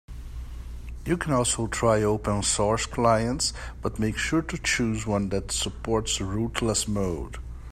You 1.05 1.15
can 1.15 1.31
also 1.31 1.67
try 1.67 2.01
open 2.01 2.41
source 2.41 2.87
clients, 2.87 3.53
but 3.83 3.99
make 3.99 4.17
sure 4.17 4.41
to 4.41 4.57
choose 4.57 5.05
one 5.05 5.29
that 5.29 5.51
supports 5.51 6.19
rootless 6.19 6.87
mode. 6.87 7.37